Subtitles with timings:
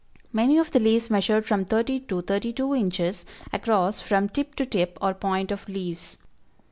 [0.33, 4.65] Many of the leaves measured from thirty to thirty two inches across from tip to
[4.65, 6.17] tip or point of leaves.